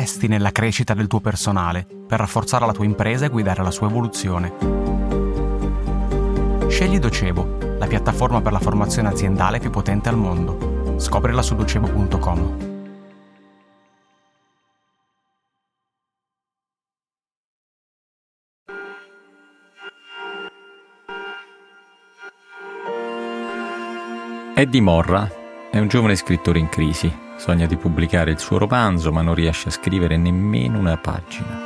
[0.00, 3.86] investi nella crescita del tuo personale per rafforzare la tua impresa e guidare la sua
[3.86, 4.50] evoluzione.
[6.68, 10.94] Scegli Docebo, la piattaforma per la formazione aziendale più potente al mondo.
[10.98, 12.68] Scoprila su docebo.com.
[24.54, 25.30] Eddie Morra
[25.70, 27.28] è un giovane scrittore in crisi.
[27.40, 31.58] Sogna di pubblicare il suo romanzo, ma non riesce a scrivere nemmeno una pagina.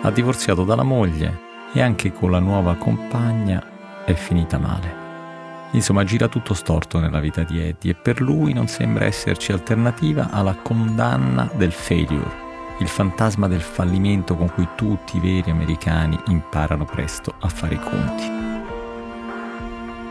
[0.00, 1.38] Ha divorziato dalla moglie
[1.74, 3.62] e anche con la nuova compagna
[4.06, 5.68] è finita male.
[5.72, 10.30] Insomma, gira tutto storto nella vita di Eddie e per lui non sembra esserci alternativa
[10.30, 12.32] alla condanna del failure,
[12.78, 17.80] il fantasma del fallimento con cui tutti i veri americani imparano presto a fare i
[17.80, 18.24] conti.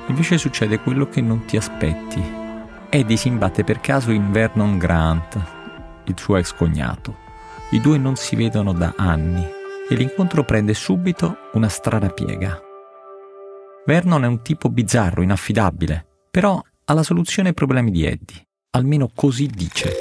[0.05, 2.38] Invece succede quello che non ti aspetti.
[2.91, 5.39] Eddie si imbatte per caso in Vernon Grant,
[6.05, 7.17] il suo ex cognato.
[7.69, 9.45] I due non si vedono da anni
[9.87, 12.59] e l'incontro prende subito una strana piega.
[13.85, 18.47] Vernon è un tipo bizzarro, inaffidabile, però ha la soluzione ai problemi di Eddie.
[18.71, 19.93] Almeno così dice.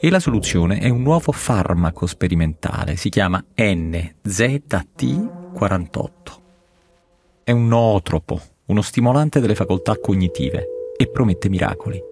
[0.00, 6.10] E la soluzione è un nuovo farmaco sperimentale, si chiama NZT48.
[7.44, 8.40] È un nootropo,
[8.72, 12.02] uno stimolante delle facoltà cognitive e promette miracoli.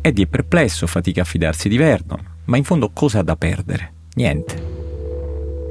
[0.00, 3.92] Eddie è perplesso, fatica a fidarsi di Vernon, ma in fondo cosa ha da perdere?
[4.14, 4.70] Niente.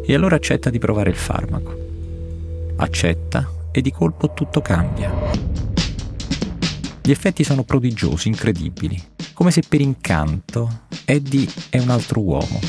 [0.05, 1.75] E allora accetta di provare il farmaco.
[2.77, 5.11] Accetta e di colpo tutto cambia.
[7.01, 9.01] Gli effetti sono prodigiosi, incredibili,
[9.33, 12.59] come se per incanto Eddie è un altro uomo,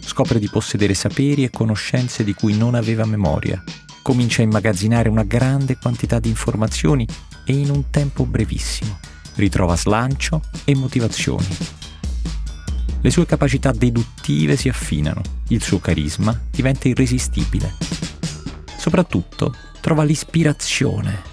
[0.00, 3.62] scopre di possedere saperi e conoscenze di cui non aveva memoria.
[4.02, 7.06] Comincia a immagazzinare una grande quantità di informazioni
[7.46, 8.98] e in un tempo brevissimo
[9.36, 11.46] ritrova slancio e motivazioni.
[13.00, 17.74] Le sue capacità deduttive si affinano, il suo carisma diventa irresistibile.
[18.76, 21.30] Soprattutto trova l'ispirazione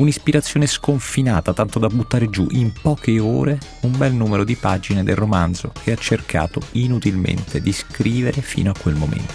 [0.00, 5.16] un'ispirazione sconfinata tanto da buttare giù in poche ore un bel numero di pagine del
[5.16, 9.34] romanzo che ha cercato inutilmente di scrivere fino a quel momento.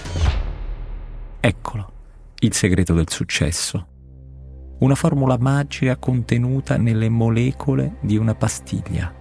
[1.40, 1.95] Eccolo,
[2.46, 3.88] il segreto del successo.
[4.80, 9.14] Una formula magica contenuta nelle molecole di una pastiglia.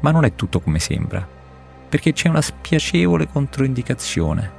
[0.00, 1.26] Ma non è tutto come sembra,
[1.88, 4.56] perché c'è una spiacevole controindicazione.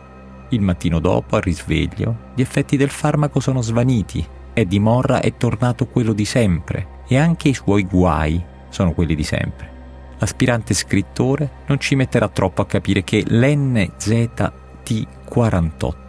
[0.50, 5.88] Il mattino dopo, al risveglio, gli effetti del farmaco sono svaniti Eddie Morra è tornato
[5.88, 9.78] quello di sempre e anche i suoi guai sono quelli di sempre.
[10.18, 16.09] L'aspirante scrittore non ci metterà troppo a capire che l'NZT48,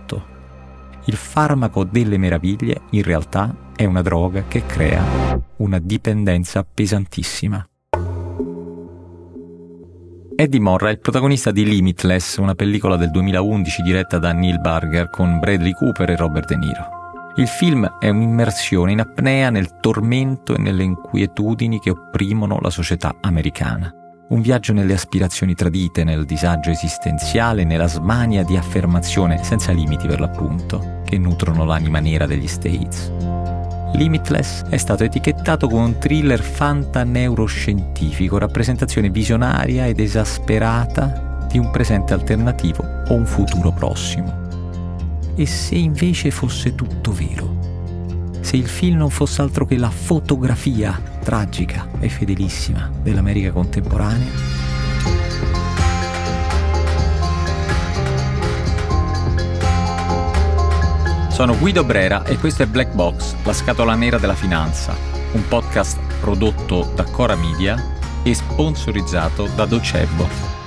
[1.04, 5.02] il farmaco delle meraviglie, in realtà è una droga che crea
[5.56, 7.64] una dipendenza pesantissima.
[10.36, 15.10] Eddie Morra è il protagonista di Limitless, una pellicola del 2011 diretta da Neil Barger
[15.10, 16.98] con Bradley Cooper e Robert De Niro.
[17.36, 23.14] Il film è un'immersione in apnea nel tormento e nelle inquietudini che opprimono la società
[23.20, 23.99] americana.
[24.30, 30.20] Un viaggio nelle aspirazioni tradite, nel disagio esistenziale, nella smania di affermazione senza limiti per
[30.20, 33.10] l'appunto, che nutrono l'anima nera degli States.
[33.94, 42.12] Limitless è stato etichettato come un thriller fantaneuroscientifico, rappresentazione visionaria ed esasperata di un presente
[42.12, 44.32] alternativo o un futuro prossimo.
[45.34, 47.69] E se invece fosse tutto vero?
[48.40, 54.58] Se il film non fosse altro che la fotografia tragica e fedelissima dell'America contemporanea?
[61.28, 64.94] Sono Guido Brera e questo è Black Box, la scatola nera della finanza,
[65.32, 67.82] un podcast prodotto da Cora Media
[68.22, 70.59] e sponsorizzato da Docebo.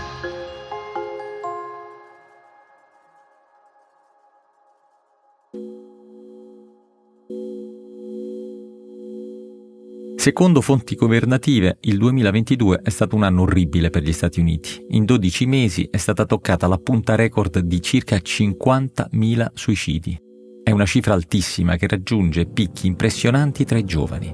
[10.24, 14.86] Secondo fonti governative, il 2022 è stato un anno orribile per gli Stati Uniti.
[14.92, 20.18] In 12 mesi è stata toccata la punta record di circa 50.000 suicidi.
[20.64, 24.34] È una cifra altissima che raggiunge picchi impressionanti tra i giovani.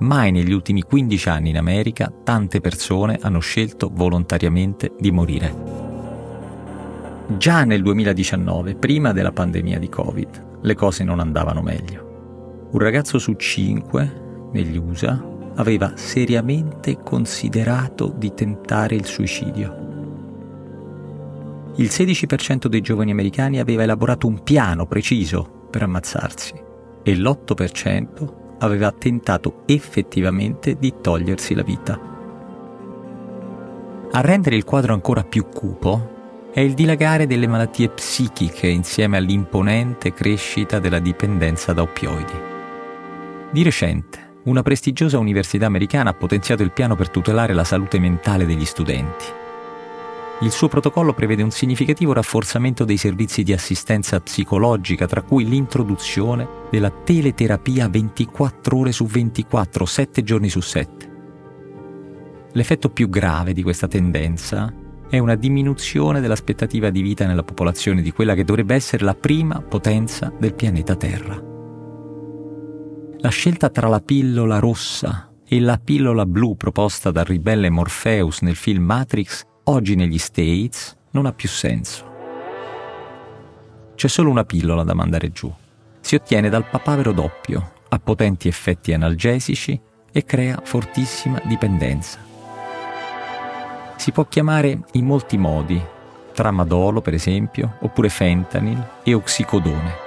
[0.00, 5.54] Mai negli ultimi 15 anni in America tante persone hanno scelto volontariamente di morire.
[7.38, 12.05] Già nel 2019, prima della pandemia di Covid, le cose non andavano meglio
[12.76, 15.24] un ragazzo su cinque negli USA
[15.54, 19.84] aveva seriamente considerato di tentare il suicidio.
[21.76, 26.52] Il 16% dei giovani americani aveva elaborato un piano preciso per ammazzarsi
[27.02, 31.98] e l'8% aveva tentato effettivamente di togliersi la vita.
[34.12, 40.12] A rendere il quadro ancora più cupo è il dilagare delle malattie psichiche insieme all'imponente
[40.12, 42.54] crescita della dipendenza da oppioidi.
[43.50, 48.44] Di recente, una prestigiosa università americana ha potenziato il piano per tutelare la salute mentale
[48.44, 49.24] degli studenti.
[50.40, 56.46] Il suo protocollo prevede un significativo rafforzamento dei servizi di assistenza psicologica, tra cui l'introduzione
[56.70, 61.14] della teleterapia 24 ore su 24, 7 giorni su 7.
[62.52, 64.72] L'effetto più grave di questa tendenza
[65.08, 69.60] è una diminuzione dell'aspettativa di vita nella popolazione di quella che dovrebbe essere la prima
[69.62, 71.54] potenza del pianeta Terra.
[73.26, 78.54] La scelta tra la pillola rossa e la pillola blu proposta dal ribelle Morpheus nel
[78.54, 82.04] film Matrix oggi negli States non ha più senso.
[83.96, 85.52] C'è solo una pillola da mandare giù.
[85.98, 89.80] Si ottiene dal papavero doppio, ha potenti effetti analgesici
[90.12, 92.22] e crea fortissima dipendenza
[93.96, 95.82] si può chiamare in molti modi,
[96.32, 100.05] tramadolo per esempio, oppure fentanyl e oxicodone.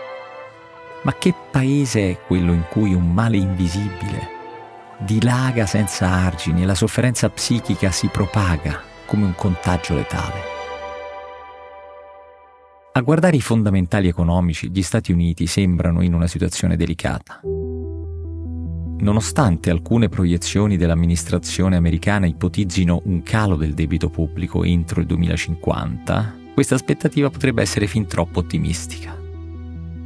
[1.03, 4.37] Ma che paese è quello in cui un male invisibile
[4.99, 10.57] dilaga senza argini e la sofferenza psichica si propaga come un contagio letale?
[12.91, 17.39] A guardare i fondamentali economici, gli Stati Uniti sembrano in una situazione delicata.
[19.01, 26.75] Nonostante alcune proiezioni dell'amministrazione americana ipotizzino un calo del debito pubblico entro il 2050, questa
[26.75, 29.18] aspettativa potrebbe essere fin troppo ottimistica.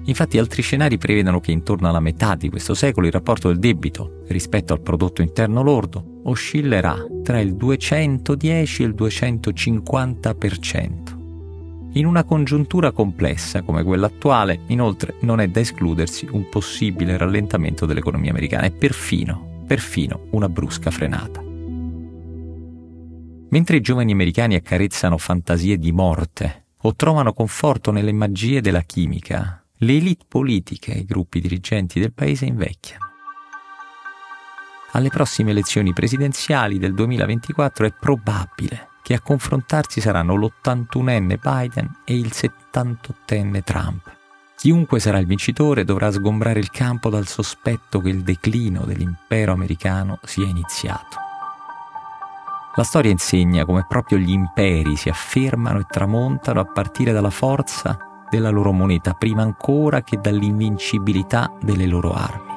[0.06, 4.24] Infatti altri scenari prevedono che intorno alla metà di questo secolo il rapporto del debito
[4.28, 11.22] rispetto al prodotto interno lordo oscillerà tra il 210 e il 250%.
[11.96, 17.86] In una congiuntura complessa come quella attuale, inoltre, non è da escludersi un possibile rallentamento
[17.86, 21.40] dell'economia americana e perfino, perfino una brusca frenata.
[23.50, 29.63] Mentre i giovani americani accarezzano fantasie di morte o trovano conforto nelle magie della chimica,
[29.78, 33.12] le elite politiche e i gruppi dirigenti del paese invecchiano.
[34.92, 42.16] Alle prossime elezioni presidenziali del 2024 è probabile che a confrontarsi saranno l'81enne Biden e
[42.16, 44.16] il 78enne Trump.
[44.56, 50.20] Chiunque sarà il vincitore dovrà sgombrare il campo dal sospetto che il declino dell'impero americano
[50.24, 51.18] sia iniziato.
[52.76, 58.13] La storia insegna come proprio gli imperi si affermano e tramontano a partire dalla forza
[58.34, 62.52] della loro moneta, prima ancora che dall'invincibilità delle loro armi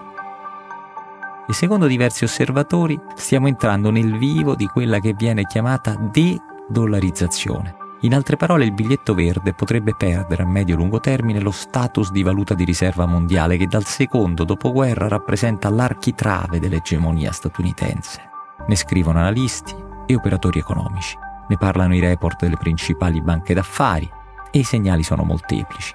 [1.49, 7.77] e secondo diversi osservatori stiamo entrando nel vivo di quella che viene chiamata de-dollarizzazione.
[8.01, 12.55] In altre parole, il biglietto verde potrebbe perdere a medio-lungo termine lo status di valuta
[12.55, 18.21] di riserva mondiale che dal secondo dopoguerra rappresenta l'architrave dell'egemonia statunitense.
[18.67, 19.75] Ne scrivono analisti
[20.07, 21.17] e operatori economici,
[21.49, 24.11] ne parlano i report delle principali banche d'affari
[24.57, 25.93] e i segnali sono molteplici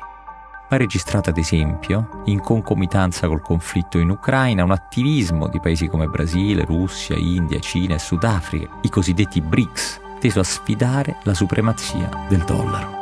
[0.74, 6.08] ha registrato ad esempio, in concomitanza col conflitto in Ucraina, un attivismo di paesi come
[6.08, 12.46] Brasile, Russia, India, Cina e Sudafrica, i cosiddetti BRICS, teso a sfidare la supremazia del
[12.46, 13.00] dollaro.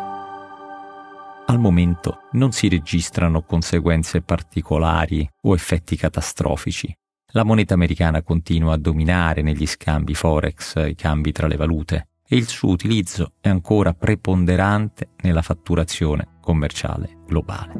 [1.46, 6.92] Al momento non si registrano conseguenze particolari o effetti catastrofici.
[7.34, 12.36] La moneta americana continua a dominare negli scambi forex, i cambi tra le valute, e
[12.36, 17.74] il suo utilizzo è ancora preponderante nella fatturazione commerciale globale.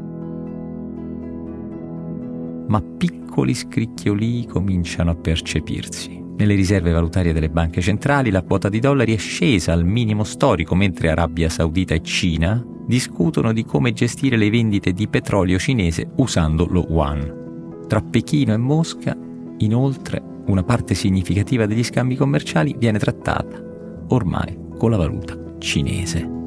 [2.66, 6.18] Ma piccoli scricchioli cominciano a percepirsi.
[6.36, 10.74] Nelle riserve valutarie delle banche centrali la quota di dollari è scesa al minimo storico
[10.74, 16.66] mentre Arabia Saudita e Cina discutono di come gestire le vendite di petrolio cinese usando
[16.66, 17.84] lo yuan.
[17.86, 19.16] Tra Pechino e Mosca,
[19.58, 23.68] inoltre, una parte significativa degli scambi commerciali viene trattata
[24.10, 26.38] ormai con la valuta cinese.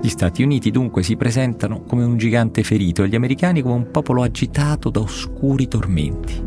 [0.00, 3.90] Gli Stati Uniti dunque si presentano come un gigante ferito e gli americani come un
[3.90, 6.46] popolo agitato da oscuri tormenti.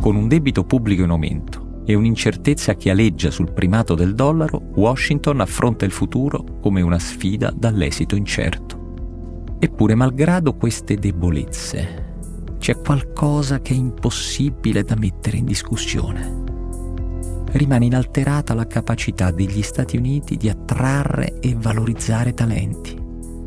[0.00, 5.40] Con un debito pubblico in aumento e un'incertezza che aleggia sul primato del dollaro, Washington
[5.40, 8.80] affronta il futuro come una sfida dall'esito incerto.
[9.58, 12.10] Eppure, malgrado queste debolezze,
[12.58, 16.41] c'è qualcosa che è impossibile da mettere in discussione
[17.52, 23.00] rimane inalterata la capacità degli Stati Uniti di attrarre e valorizzare talenti.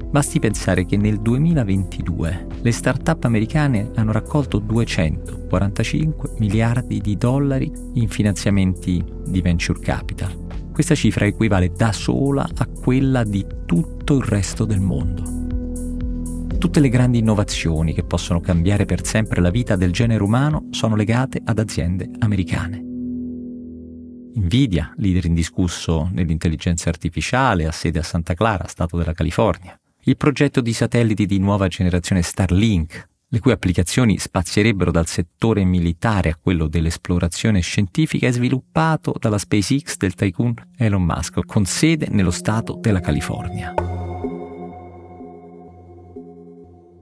[0.09, 8.07] Basti pensare che nel 2022 le start-up americane hanno raccolto 245 miliardi di dollari in
[8.07, 10.45] finanziamenti di venture capital.
[10.71, 15.35] Questa cifra equivale da sola a quella di tutto il resto del mondo
[16.65, 20.95] Tutte le grandi innovazioni che possono cambiare per sempre la vita del genere umano sono
[20.95, 22.84] legate ad aziende americane.
[24.37, 29.79] Nvidia, leader indiscusso nell'intelligenza artificiale, ha sede a Santa Clara, Stato della California.
[30.03, 36.29] Il progetto di satelliti di nuova generazione Starlink, le cui applicazioni spazierebbero dal settore militare
[36.29, 42.31] a quello dell'esplorazione scientifica, è sviluppato dalla SpaceX del tycoon Elon Musk, con sede nello
[42.31, 43.73] Stato della California.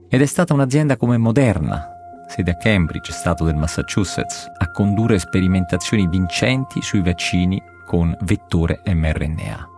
[0.08, 1.93] Ed è stata un'azienda come Moderna,
[2.34, 9.68] sede a Cambridge, Stato del Massachusetts, a condurre sperimentazioni vincenti sui vaccini con vettore mRNA.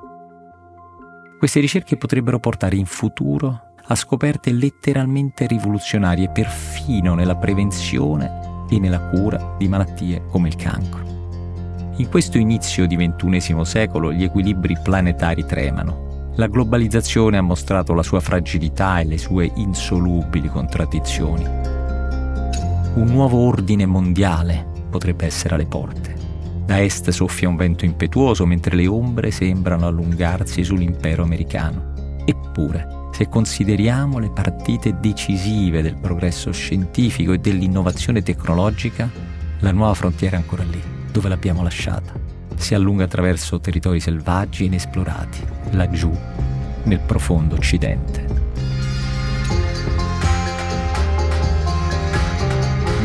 [1.39, 9.01] Queste ricerche potrebbero portare in futuro a scoperte letteralmente rivoluzionarie perfino nella prevenzione e nella
[9.11, 11.05] cura di malattie come il cancro.
[11.97, 16.33] In questo inizio di XXI secolo gli equilibri planetari tremano.
[16.37, 21.85] La globalizzazione ha mostrato la sua fragilità e le sue insolubili contraddizioni.
[22.97, 26.15] Un nuovo ordine mondiale potrebbe essere alle porte.
[26.65, 31.93] Da est soffia un vento impetuoso mentre le ombre sembrano allungarsi sull'impero americano.
[32.25, 39.11] Eppure, se consideriamo le partite decisive del progresso scientifico e dell'innovazione tecnologica,
[39.59, 40.81] la nuova frontiera è ancora lì,
[41.13, 42.15] dove l'abbiamo lasciata.
[42.55, 46.11] Si allunga attraverso territori selvaggi e inesplorati, laggiù,
[46.85, 48.46] nel profondo occidente.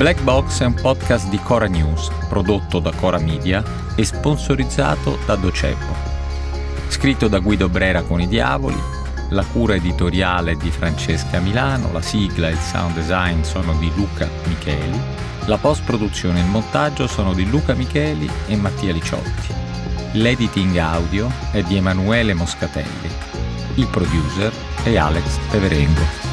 [0.02, 3.64] Black Box è un podcast di Cora News, prodotto da Cora Media
[3.96, 5.94] e sponsorizzato da Docebo.
[6.88, 8.82] Scritto da Guido Brera con i Diavoli,
[9.30, 14.28] la cura editoriale di Francesca Milano, la sigla e il sound design sono di Luca
[14.48, 15.00] Micheli,
[15.46, 19.54] la post produzione e il montaggio sono di Luca Micheli e Mattia Liciotti.
[20.14, 23.08] L'editing audio è di Emanuele Moscatelli.
[23.76, 26.31] Il producer è Alex Peverengo.